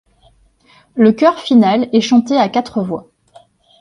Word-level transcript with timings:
Le 0.95 1.11
chœur 1.11 1.37
final 1.39 1.87
est 1.93 2.01
chanté 2.01 2.35
à 2.35 2.49
quatre 2.49 2.81
voix. 2.81 3.11